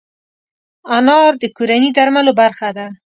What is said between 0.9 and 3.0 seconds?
انار د کورني درملو برخه ده.